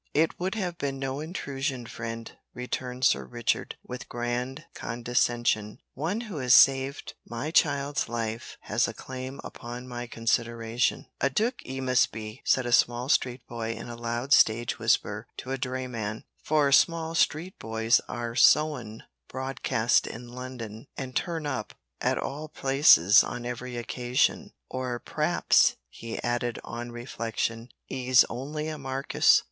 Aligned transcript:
"It 0.15 0.39
would 0.39 0.55
have 0.55 0.79
been 0.79 0.97
no 0.97 1.19
intrusion, 1.19 1.85
friend," 1.85 2.31
returned 2.55 3.03
Sir 3.05 3.23
Richard, 3.23 3.75
with 3.85 4.09
grand 4.09 4.65
condescension. 4.73 5.77
"One 5.93 6.21
who 6.21 6.37
has 6.37 6.55
saved 6.55 7.13
my 7.23 7.51
child's 7.51 8.09
life 8.09 8.57
has 8.61 8.87
a 8.87 8.95
claim 8.95 9.39
upon 9.43 9.87
my 9.87 10.07
consideration." 10.07 11.05
"A 11.21 11.29
dook 11.29 11.63
'e 11.67 11.79
must 11.81 12.11
be," 12.11 12.41
said 12.45 12.65
a 12.65 12.71
small 12.71 13.09
street 13.09 13.45
boy 13.47 13.73
in 13.73 13.89
a 13.89 13.95
loud 13.95 14.33
stage 14.33 14.79
whisper 14.79 15.27
to 15.37 15.51
a 15.51 15.57
dray 15.59 15.85
man 15.85 16.23
for 16.41 16.71
small 16.71 17.13
street 17.13 17.59
boys 17.59 18.01
are 18.09 18.35
sown 18.35 19.03
broadcast 19.27 20.07
in 20.07 20.29
London, 20.29 20.87
and 20.97 21.15
turn 21.15 21.45
up 21.45 21.75
at 22.01 22.17
all 22.17 22.49
places 22.49 23.23
on 23.23 23.45
every 23.45 23.77
occasion, 23.77 24.51
"or 24.67 24.97
p'raps," 24.99 25.75
he 25.91 26.17
added 26.23 26.57
on 26.63 26.91
reflection, 26.91 27.69
"'e's 27.87 28.23
on'y 28.31 28.67
a 28.67 28.79
markiss." 28.79 29.39